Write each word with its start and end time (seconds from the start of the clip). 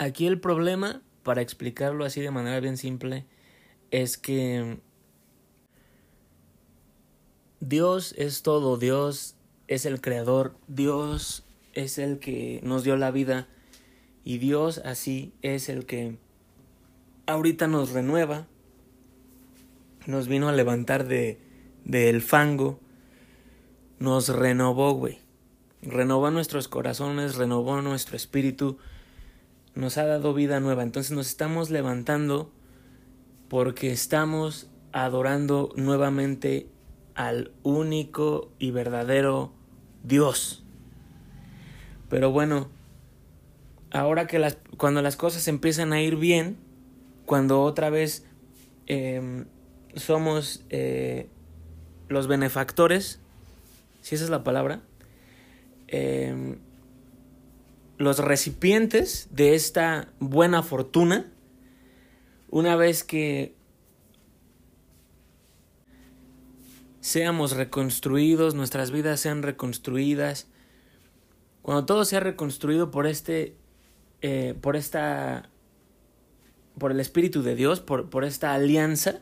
Aquí 0.00 0.26
el 0.26 0.40
problema, 0.40 1.02
para 1.22 1.42
explicarlo 1.42 2.06
así 2.06 2.22
de 2.22 2.30
manera 2.30 2.58
bien 2.60 2.78
simple, 2.78 3.26
es 3.90 4.16
que 4.16 4.80
Dios 7.60 8.14
es 8.16 8.42
todo, 8.42 8.78
Dios 8.78 9.36
es 9.68 9.84
el 9.84 10.00
creador, 10.00 10.56
Dios 10.68 11.44
es 11.74 11.98
el 11.98 12.18
que 12.18 12.60
nos 12.62 12.82
dio 12.82 12.96
la 12.96 13.10
vida 13.10 13.46
y 14.24 14.38
Dios 14.38 14.80
así 14.86 15.34
es 15.42 15.68
el 15.68 15.84
que 15.84 16.16
ahorita 17.26 17.66
nos 17.66 17.90
renueva, 17.90 18.46
nos 20.06 20.28
vino 20.28 20.48
a 20.48 20.52
levantar 20.52 21.06
de 21.06 21.38
del 21.84 22.22
fango, 22.22 22.80
nos 23.98 24.30
renovó, 24.30 24.94
güey. 24.94 25.18
Renovó 25.82 26.30
nuestros 26.30 26.68
corazones, 26.68 27.36
renovó 27.36 27.82
nuestro 27.82 28.16
espíritu, 28.16 28.78
nos 29.74 29.98
ha 29.98 30.06
dado 30.06 30.34
vida 30.34 30.60
nueva. 30.60 30.82
Entonces 30.82 31.12
nos 31.12 31.28
estamos 31.28 31.70
levantando 31.70 32.52
porque 33.48 33.90
estamos 33.90 34.68
adorando 34.92 35.72
nuevamente 35.76 36.68
al 37.14 37.52
único 37.62 38.52
y 38.58 38.70
verdadero 38.70 39.52
Dios. 40.02 40.64
Pero 42.08 42.30
bueno, 42.30 42.68
ahora 43.90 44.26
que 44.26 44.38
las, 44.38 44.58
cuando 44.76 45.02
las 45.02 45.16
cosas 45.16 45.46
empiezan 45.48 45.92
a 45.92 46.00
ir 46.00 46.16
bien, 46.16 46.56
cuando 47.26 47.62
otra 47.62 47.90
vez 47.90 48.26
em, 48.86 49.46
somos 49.94 50.64
eh, 50.70 51.28
los 52.08 52.26
benefactores, 52.26 53.20
si 54.00 54.14
esa 54.14 54.24
es 54.24 54.30
la 54.30 54.42
palabra, 54.42 54.80
em, 55.88 56.58
los 58.00 58.18
recipientes 58.18 59.28
de 59.30 59.54
esta 59.54 60.08
buena 60.20 60.62
fortuna, 60.62 61.30
una 62.48 62.74
vez 62.74 63.04
que 63.04 63.54
seamos 67.00 67.52
reconstruidos, 67.52 68.54
nuestras 68.54 68.90
vidas 68.90 69.20
sean 69.20 69.42
reconstruidas, 69.42 70.46
cuando 71.60 71.84
todo 71.84 72.06
sea 72.06 72.20
reconstruido 72.20 72.90
por 72.90 73.06
este, 73.06 73.54
eh, 74.22 74.54
por 74.58 74.76
esta, 74.76 75.50
por 76.78 76.92
el 76.92 77.00
Espíritu 77.00 77.42
de 77.42 77.54
Dios, 77.54 77.80
por, 77.80 78.08
por 78.08 78.24
esta 78.24 78.54
alianza, 78.54 79.20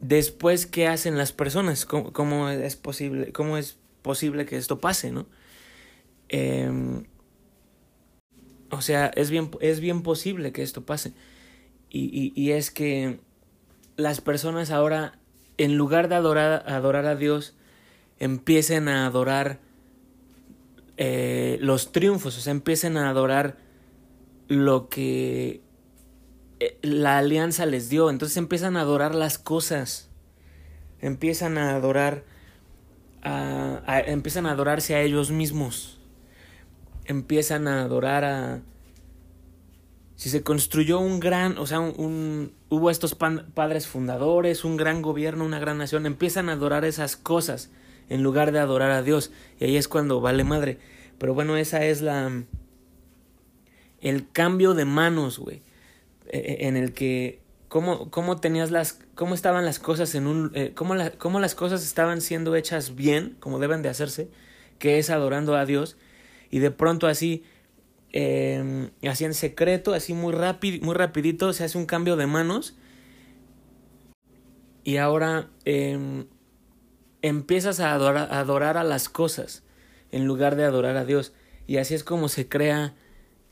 después, 0.00 0.64
¿qué 0.64 0.86
hacen 0.86 1.18
las 1.18 1.32
personas? 1.32 1.86
¿Cómo, 1.86 2.48
es, 2.50 2.76
posible, 2.76 3.32
¿Cómo 3.32 3.58
es 3.58 3.78
posible 4.02 4.46
que 4.46 4.56
esto 4.56 4.78
pase, 4.78 5.10
no? 5.10 5.26
Em, 6.30 7.04
o 8.70 8.80
sea, 8.80 9.08
es 9.16 9.30
bien, 9.30 9.50
es 9.60 9.80
bien 9.80 10.02
posible 10.02 10.52
que 10.52 10.62
esto 10.62 10.86
pase. 10.86 11.12
Y, 11.90 12.32
y, 12.36 12.52
es 12.52 12.70
que 12.70 13.18
las 13.96 14.20
personas 14.20 14.70
ahora, 14.70 15.18
en 15.58 15.76
lugar 15.76 16.08
de 16.08 16.14
adorar, 16.14 16.64
adorar 16.68 17.06
a 17.06 17.16
Dios, 17.16 17.56
empiecen 18.20 18.88
a 18.88 19.06
adorar 19.06 19.58
eh, 20.96 21.58
los 21.60 21.90
triunfos, 21.90 22.38
o 22.38 22.40
sea, 22.40 22.52
empiecen 22.52 22.96
a 22.96 23.10
adorar 23.10 23.56
lo 24.46 24.88
que 24.88 25.62
eh, 26.60 26.78
la 26.82 27.18
alianza 27.18 27.66
les 27.66 27.88
dio. 27.88 28.10
Entonces 28.10 28.36
empiezan 28.36 28.76
a 28.76 28.82
adorar 28.82 29.14
las 29.14 29.38
cosas. 29.38 30.10
Empiezan 31.00 31.58
a 31.58 31.74
adorar 31.74 32.24
a, 33.22 34.02
empiezan 34.06 34.46
a 34.46 34.52
adorarse 34.52 34.94
a 34.94 35.02
ellos 35.02 35.30
mismos. 35.30 35.99
Empiezan 37.10 37.66
a 37.66 37.82
adorar 37.82 38.24
a 38.24 38.60
si 40.14 40.28
se 40.28 40.42
construyó 40.42 41.00
un 41.00 41.18
gran, 41.18 41.56
o 41.58 41.66
sea, 41.66 41.80
un, 41.80 42.52
hubo 42.68 42.90
estos 42.90 43.14
padres 43.14 43.86
fundadores, 43.86 44.64
un 44.64 44.76
gran 44.76 45.00
gobierno, 45.02 45.44
una 45.44 45.58
gran 45.58 45.78
nación, 45.78 46.04
empiezan 46.06 46.48
a 46.48 46.52
adorar 46.52 46.84
esas 46.84 47.16
cosas 47.16 47.70
en 48.10 48.22
lugar 48.22 48.52
de 48.52 48.58
adorar 48.58 48.90
a 48.90 49.02
Dios. 49.02 49.32
Y 49.58 49.64
ahí 49.64 49.76
es 49.76 49.88
cuando 49.88 50.20
vale 50.20 50.44
madre. 50.44 50.78
Pero 51.18 51.34
bueno, 51.34 51.56
esa 51.56 51.84
es 51.84 52.02
la 52.02 52.30
el 54.00 54.30
cambio 54.30 54.74
de 54.74 54.84
manos, 54.84 55.38
güey. 55.38 55.62
E, 56.28 56.38
e, 56.38 56.68
en 56.68 56.76
el 56.76 56.92
que 56.92 57.40
cómo, 57.68 58.10
cómo 58.10 58.36
tenías 58.38 58.70
las, 58.70 59.00
cómo 59.14 59.34
estaban 59.34 59.64
las 59.64 59.78
cosas 59.78 60.14
en 60.14 60.26
un, 60.26 60.52
eh, 60.54 60.72
cómo, 60.74 60.94
cómo 61.18 61.40
las 61.40 61.54
cosas 61.54 61.82
estaban 61.82 62.20
siendo 62.20 62.54
hechas 62.56 62.94
bien, 62.94 63.36
como 63.40 63.58
deben 63.58 63.80
de 63.80 63.88
hacerse, 63.88 64.28
que 64.78 64.98
es 64.98 65.08
adorando 65.08 65.56
a 65.56 65.64
Dios, 65.64 65.96
y 66.50 66.58
de 66.58 66.70
pronto 66.70 67.06
así, 67.06 67.44
eh, 68.12 68.90
así 69.08 69.24
en 69.24 69.34
secreto, 69.34 69.94
así 69.94 70.14
muy 70.14 70.32
rápido, 70.32 70.84
muy 70.84 70.94
rapidito, 70.94 71.52
se 71.52 71.64
hace 71.64 71.78
un 71.78 71.86
cambio 71.86 72.16
de 72.16 72.26
manos, 72.26 72.76
y 74.82 74.96
ahora 74.96 75.48
em, 75.64 76.26
empiezas 77.22 77.80
a 77.80 77.92
adorar, 77.92 78.76
a 78.76 78.84
las 78.84 79.08
cosas 79.08 79.62
en 80.10 80.26
lugar 80.26 80.56
de 80.56 80.64
adorar 80.64 80.96
a 80.96 81.04
Dios, 81.04 81.32
y 81.66 81.76
así 81.76 81.94
es 81.94 82.02
como 82.02 82.28
se 82.28 82.48
crea 82.48 82.94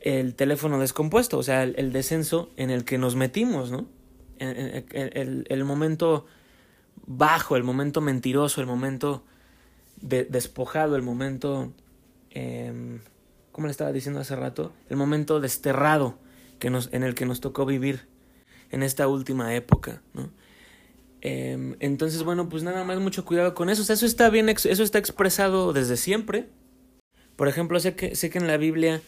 el 0.00 0.34
teléfono 0.34 0.78
descompuesto, 0.78 1.36
o 1.38 1.42
sea, 1.42 1.64
el, 1.64 1.92
descenso 1.92 2.50
en 2.56 2.70
el 2.70 2.84
que 2.84 2.96
nos 2.96 3.16
metimos, 3.16 3.70
¿no? 3.70 3.86
El, 4.38 5.46
el, 5.48 5.64
momento 5.64 6.26
bajo, 7.06 7.56
el 7.56 7.64
momento 7.64 8.00
mentiroso, 8.00 8.60
el 8.60 8.66
momento 8.66 9.24
despojado, 10.00 10.96
el 10.96 11.02
momento, 11.02 11.72
eh, 12.36 13.00
¿cómo 13.52 13.66
le 13.66 13.70
estaba 13.70 13.92
diciendo 13.92 14.20
hace 14.20 14.36
rato? 14.36 14.72
El 14.88 14.96
momento 14.96 15.40
desterrado 15.40 16.18
que 16.58 16.70
nos, 16.70 16.92
en 16.92 17.02
el 17.02 17.14
que 17.14 17.26
nos 17.26 17.40
tocó 17.40 17.66
vivir 17.66 18.06
en 18.70 18.82
esta 18.82 19.08
última 19.08 19.54
época, 19.54 20.02
¿no? 20.14 20.30
Em, 21.22 21.76
entonces, 21.80 22.22
bueno, 22.22 22.48
pues 22.48 22.62
nada 22.62 22.84
más 22.84 23.00
mucho 23.00 23.24
cuidado 23.24 23.54
con 23.54 23.70
eso. 23.70 23.82
O 23.82 23.84
sea, 23.84 23.94
eso 23.94 24.06
está 24.06 24.28
bien, 24.30 24.48
eso 24.48 24.82
está 24.82 24.98
expresado 24.98 25.72
desde 25.72 25.96
siempre. 25.96 26.48
Por 27.36 27.48
ejemplo, 27.48 27.80
sé 27.80 27.96
que, 27.96 28.14
sé 28.14 28.30
que 28.30 28.38
en 28.38 28.46
la 28.46 28.58
Biblia 28.58 29.00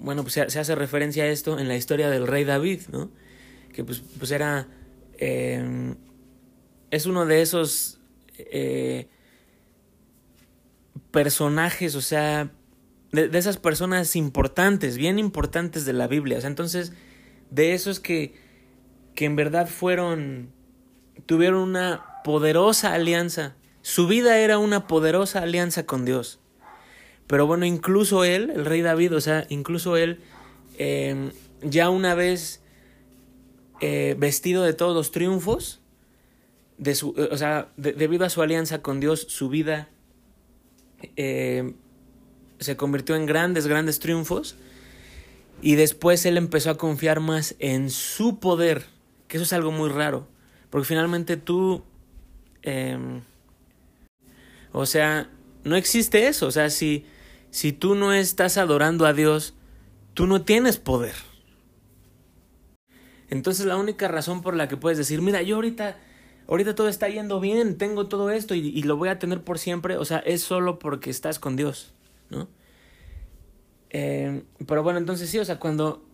bueno, 0.00 0.22
pues 0.22 0.34
se, 0.34 0.40
hace 0.42 0.74
referencia 0.74 1.24
a 1.24 1.26
esto 1.28 1.58
en 1.58 1.68
la 1.68 1.76
historia 1.76 2.10
del 2.10 2.26
rey 2.26 2.44
David, 2.44 2.80
¿no? 2.90 3.10
Que 3.72 3.84
pues, 3.84 4.02
pues 4.18 4.30
era... 4.30 4.66
Eh, 5.18 5.94
es 6.90 7.06
uno 7.06 7.26
de 7.26 7.42
esos 7.42 8.00
eh, 8.36 9.08
personajes, 11.10 11.94
o 11.94 12.00
sea, 12.00 12.50
de, 13.12 13.30
esas 13.36 13.56
personas 13.56 14.16
importantes, 14.16 14.96
bien 14.96 15.18
importantes 15.18 15.84
de 15.84 15.92
la 15.92 16.06
Biblia. 16.06 16.38
O 16.38 16.40
sea, 16.40 16.50
entonces, 16.50 16.92
de 17.50 17.74
esos 17.74 18.00
que, 18.00 18.34
que 19.14 19.24
en 19.24 19.36
verdad 19.36 19.68
fueron, 19.68 20.52
tuvieron 21.26 21.60
una 21.60 22.04
poderosa 22.24 22.94
alianza. 22.94 23.56
Su 23.82 24.06
vida 24.06 24.38
era 24.38 24.58
una 24.58 24.86
poderosa 24.86 25.40
alianza 25.40 25.86
con 25.86 26.04
Dios. 26.04 26.40
Pero 27.26 27.46
bueno, 27.46 27.64
incluso 27.64 28.24
él, 28.24 28.50
el 28.54 28.64
rey 28.64 28.82
David, 28.82 29.14
o 29.14 29.20
sea, 29.20 29.46
incluso 29.48 29.96
él, 29.96 30.20
em, 30.78 31.30
ya 31.62 31.90
una 31.90 32.14
vez 32.14 32.62
eh, 33.80 34.16
vestido 34.18 34.62
de 34.62 34.74
todos 34.74 34.94
los 34.94 35.10
triunfos, 35.10 35.80
de 36.76 36.94
su, 36.94 37.14
o 37.30 37.36
sea, 37.36 37.68
debido 37.76 38.24
a 38.24 38.30
su 38.30 38.42
alianza 38.42 38.82
con 38.82 39.00
Dios, 39.00 39.26
su 39.28 39.48
vida 39.48 39.90
em, 41.16 41.74
se 42.58 42.76
convirtió 42.76 43.16
en 43.16 43.26
grandes, 43.26 43.66
grandes 43.66 43.98
triunfos. 43.98 44.56
Y 45.62 45.74
después 45.74 46.24
él 46.24 46.36
empezó 46.36 46.70
a 46.70 46.78
confiar 46.78 47.20
más 47.20 47.54
en 47.58 47.90
su 47.90 48.38
poder, 48.38 48.84
que 49.28 49.36
eso 49.36 49.44
es 49.44 49.52
algo 49.52 49.70
muy 49.70 49.90
raro, 49.90 50.26
porque 50.70 50.86
finalmente 50.86 51.36
tú, 51.36 51.82
em, 52.62 53.20
o 54.72 54.86
sea, 54.86 55.28
no 55.64 55.76
existe 55.76 56.28
eso, 56.28 56.46
o 56.46 56.50
sea, 56.50 56.70
si 56.70 57.04
si 57.50 57.72
tú 57.72 57.94
no 57.94 58.12
estás 58.12 58.56
adorando 58.56 59.06
a 59.06 59.12
Dios, 59.12 59.54
tú 60.14 60.26
no 60.26 60.42
tienes 60.42 60.78
poder. 60.78 61.14
Entonces 63.28 63.66
la 63.66 63.76
única 63.76 64.08
razón 64.08 64.42
por 64.42 64.56
la 64.56 64.68
que 64.68 64.76
puedes 64.76 64.98
decir, 64.98 65.20
mira, 65.20 65.42
yo 65.42 65.56
ahorita, 65.56 65.98
ahorita 66.50 66.74
todo 66.74 66.88
está 66.88 67.08
yendo 67.08 67.40
bien, 67.40 67.78
tengo 67.78 68.08
todo 68.08 68.30
esto 68.30 68.54
y, 68.54 68.82
lo 68.82 68.96
voy 68.96 69.08
a 69.08 69.18
tener 69.18 69.42
por 69.42 69.58
siempre, 69.58 69.96
o 69.96 70.04
sea, 70.04 70.18
es 70.18 70.42
solo 70.42 70.78
porque 70.78 71.08
estás 71.08 71.38
con 71.38 71.56
Dios, 71.56 71.94
¿no? 72.28 72.48
Eh, 73.90 74.42
pero 74.66 74.82
bueno, 74.82 74.98
entonces 74.98 75.30
sí, 75.30 75.38
o 75.38 75.44
sea, 75.44 75.58
cuando 75.58 76.04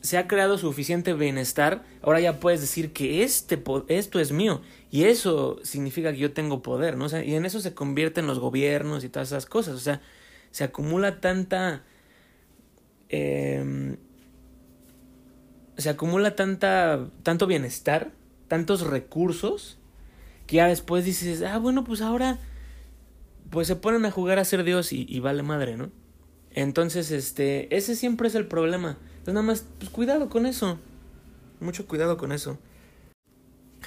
se 0.00 0.18
ha 0.18 0.26
creado 0.26 0.56
suficiente 0.58 1.14
bienestar, 1.14 1.84
ahora 2.02 2.20
ya 2.20 2.40
puedes 2.40 2.60
decir 2.60 2.92
que 2.92 3.22
este, 3.22 3.62
esto 3.88 4.18
es 4.18 4.32
mío. 4.32 4.62
Y 4.90 5.04
eso 5.04 5.60
significa 5.62 6.12
que 6.12 6.18
yo 6.18 6.32
tengo 6.32 6.60
poder, 6.60 6.96
¿no? 6.96 7.04
O 7.04 7.08
sea, 7.08 7.24
y 7.24 7.34
en 7.34 7.46
eso 7.46 7.60
se 7.60 7.72
convierten 7.72 8.26
los 8.26 8.40
gobiernos 8.40 9.04
y 9.04 9.08
todas 9.08 9.28
esas 9.28 9.46
cosas. 9.46 9.74
O 9.74 9.80
sea, 9.80 10.00
se 10.50 10.64
acumula 10.64 11.20
tanta... 11.20 11.84
Em, 13.08 13.96
se 15.76 15.88
acumula 15.88 16.34
tanta, 16.34 17.08
tanto 17.22 17.46
bienestar, 17.46 18.10
tantos 18.52 18.82
recursos, 18.82 19.78
que 20.46 20.56
ya 20.56 20.66
después 20.66 21.06
dices, 21.06 21.40
ah, 21.40 21.56
bueno, 21.56 21.84
pues 21.84 22.02
ahora, 22.02 22.38
pues 23.48 23.66
se 23.66 23.76
ponen 23.76 24.04
a 24.04 24.10
jugar 24.10 24.38
a 24.38 24.44
ser 24.44 24.62
Dios 24.62 24.92
y, 24.92 25.18
vale 25.20 25.42
madre, 25.42 25.78
¿no? 25.78 25.90
Entonces, 26.50 27.12
este, 27.12 27.74
ese 27.74 27.96
siempre 27.96 28.28
es 28.28 28.34
el 28.34 28.46
problema. 28.46 28.98
Entonces, 29.12 29.32
nada 29.32 29.46
más, 29.46 29.64
pues 29.78 29.90
cuidado 29.90 30.28
con 30.28 30.44
eso. 30.44 30.78
Mucho 31.60 31.86
cuidado 31.86 32.18
con 32.18 32.30
eso. 32.30 32.58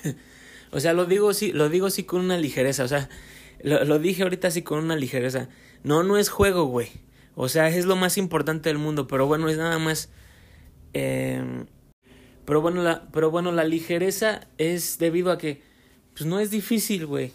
o 0.72 0.80
sea, 0.80 0.94
lo 0.94 1.06
digo 1.06 1.32
sí, 1.36 1.52
lo 1.52 1.70
digo 1.70 1.92
sí 1.92 2.02
con 2.02 2.22
una 2.22 2.40
ligereza. 2.40 2.86
O 2.86 2.88
sea, 2.88 3.08
lo, 3.62 3.86
lo 3.86 4.00
dije 4.00 4.24
ahorita 4.24 4.48
así 4.48 4.64
con 4.64 4.80
una 4.84 4.96
ligereza. 4.96 5.48
No, 5.84 6.02
no 6.02 6.18
es 6.18 6.30
juego, 6.30 6.66
güey. 6.66 6.90
O 7.36 7.50
sea, 7.50 7.70
es 7.70 7.86
lo 7.86 7.96
más 7.96 8.18
importante 8.18 8.70
del 8.70 8.80
mundo. 8.80 9.06
Pero 9.06 9.28
bueno, 9.28 9.48
es 9.48 9.60
nada 9.60 9.78
más. 9.78 10.10
Eh, 10.96 11.66
pero 12.46 12.62
bueno, 12.62 12.84
la, 12.84 13.08
pero 13.12 13.32
bueno, 13.32 13.52
la 13.52 13.64
ligereza 13.64 14.48
es 14.58 14.98
debido 15.00 15.32
a 15.32 15.38
que, 15.38 15.62
pues 16.14 16.26
no 16.26 16.40
es 16.40 16.52
difícil, 16.52 17.06
güey. 17.06 17.32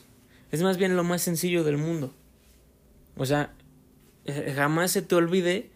Es 0.50 0.62
más 0.62 0.76
bien 0.76 0.96
lo 0.96 1.04
más 1.04 1.22
sencillo 1.22 1.64
del 1.64 1.76
mundo. 1.76 2.12
O 3.16 3.26
sea, 3.26 3.52
eh, 4.24 4.52
jamás 4.54 4.92
se 4.92 5.02
te 5.02 5.14
olvide 5.14 5.70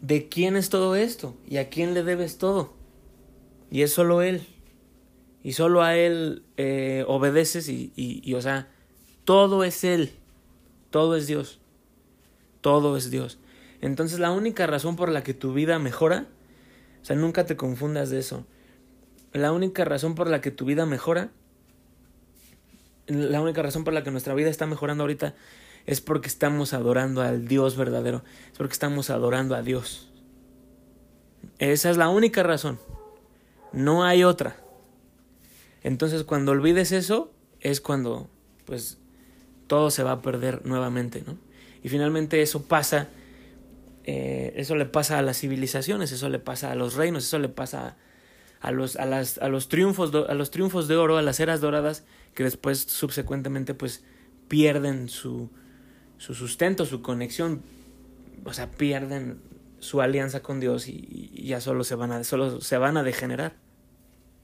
de 0.00 0.28
quién 0.28 0.56
es 0.56 0.68
todo 0.68 0.96
esto 0.96 1.34
y 1.48 1.58
a 1.58 1.70
quién 1.70 1.94
le 1.94 2.02
debes 2.02 2.38
todo. 2.38 2.74
Y 3.70 3.82
es 3.82 3.92
solo 3.92 4.22
Él. 4.22 4.46
Y 5.42 5.52
solo 5.52 5.82
a 5.82 5.96
Él 5.96 6.42
eh, 6.56 7.04
obedeces 7.06 7.68
y, 7.68 7.92
y, 7.96 8.20
y, 8.28 8.34
o 8.34 8.40
sea, 8.40 8.68
todo 9.24 9.64
es 9.64 9.84
Él. 9.84 10.12
Todo 10.90 11.16
es 11.16 11.26
Dios. 11.26 11.58
Todo 12.60 12.96
es 12.96 13.10
Dios. 13.10 13.38
Entonces 13.80 14.18
la 14.18 14.30
única 14.30 14.66
razón 14.66 14.96
por 14.96 15.10
la 15.10 15.22
que 15.22 15.34
tu 15.34 15.52
vida 15.52 15.78
mejora, 15.78 16.26
o 17.04 17.06
sea, 17.06 17.16
nunca 17.16 17.44
te 17.44 17.54
confundas 17.54 18.08
de 18.08 18.18
eso. 18.18 18.46
La 19.34 19.52
única 19.52 19.84
razón 19.84 20.14
por 20.14 20.30
la 20.30 20.40
que 20.40 20.50
tu 20.50 20.64
vida 20.64 20.86
mejora, 20.86 21.28
la 23.06 23.42
única 23.42 23.60
razón 23.60 23.84
por 23.84 23.92
la 23.92 24.02
que 24.02 24.10
nuestra 24.10 24.32
vida 24.32 24.48
está 24.48 24.64
mejorando 24.64 25.02
ahorita 25.02 25.34
es 25.84 26.00
porque 26.00 26.28
estamos 26.28 26.72
adorando 26.72 27.20
al 27.20 27.46
Dios 27.46 27.76
verdadero, 27.76 28.24
es 28.50 28.56
porque 28.56 28.72
estamos 28.72 29.10
adorando 29.10 29.54
a 29.54 29.60
Dios. 29.60 30.08
Esa 31.58 31.90
es 31.90 31.98
la 31.98 32.08
única 32.08 32.42
razón. 32.42 32.80
No 33.74 34.04
hay 34.04 34.24
otra. 34.24 34.56
Entonces 35.82 36.24
cuando 36.24 36.52
olvides 36.52 36.90
eso 36.90 37.30
es 37.60 37.82
cuando 37.82 38.30
pues 38.64 38.96
todo 39.66 39.90
se 39.90 40.04
va 40.04 40.12
a 40.12 40.22
perder 40.22 40.64
nuevamente, 40.64 41.22
¿no? 41.26 41.36
Y 41.82 41.90
finalmente 41.90 42.40
eso 42.40 42.62
pasa, 42.62 43.08
eh, 44.04 44.52
eso 44.56 44.76
le 44.76 44.84
pasa 44.84 45.18
a 45.18 45.22
las 45.22 45.38
civilizaciones, 45.38 46.12
eso 46.12 46.28
le 46.28 46.38
pasa 46.38 46.70
a 46.70 46.74
los 46.74 46.94
reinos, 46.94 47.24
eso 47.24 47.38
le 47.38 47.48
pasa 47.48 47.96
a 48.60 48.70
los, 48.70 48.96
a 48.96 49.06
las, 49.06 49.38
a 49.38 49.48
los, 49.48 49.68
triunfos, 49.68 50.14
a 50.14 50.34
los 50.34 50.50
triunfos 50.50 50.88
de 50.88 50.96
oro, 50.96 51.16
a 51.16 51.22
las 51.22 51.40
eras 51.40 51.60
doradas, 51.60 52.04
que 52.34 52.44
después 52.44 52.80
subsecuentemente 52.80 53.74
pues 53.74 54.04
pierden 54.48 55.08
su, 55.08 55.50
su 56.18 56.34
sustento, 56.34 56.84
su 56.84 57.02
conexión, 57.02 57.62
o 58.44 58.52
sea, 58.52 58.70
pierden 58.70 59.40
su 59.78 60.00
alianza 60.00 60.40
con 60.40 60.60
Dios 60.60 60.88
y, 60.88 61.30
y 61.32 61.46
ya 61.46 61.60
solo 61.60 61.84
se 61.84 61.94
van 61.94 62.12
a, 62.12 62.24
solo 62.24 62.60
se 62.60 62.78
van 62.78 62.96
a 62.96 63.02
degenerar. 63.02 63.63